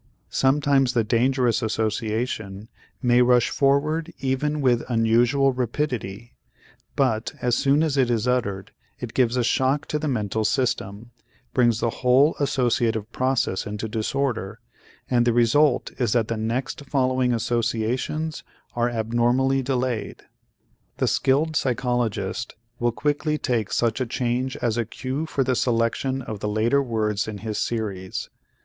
[0.31, 2.69] Sometimes the dangerous association
[3.03, 6.33] may rush forward even with unusual rapidity
[6.95, 11.11] but, as soon as it is uttered, it gives a shock to the mental system,
[11.53, 14.59] brings the whole associative process into disorder,
[15.07, 18.43] and the result is that the next following associations
[18.75, 20.23] are abnormally delayed.
[20.97, 26.23] The skilled psychologist will quickly take such a change as a cue for the selection
[26.23, 28.31] of the later words in his series.